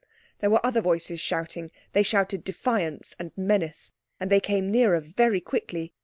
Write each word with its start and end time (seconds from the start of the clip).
There 0.39 0.49
were 0.49 0.65
other 0.65 0.81
voices 0.81 1.19
shouting; 1.19 1.69
they 1.93 2.01
shouted 2.01 2.43
defiance 2.43 3.15
and 3.19 3.31
menace, 3.37 3.91
and 4.19 4.31
they 4.31 4.39
came 4.39 4.71
nearer 4.71 4.99
very 4.99 5.39
quickly. 5.39 5.93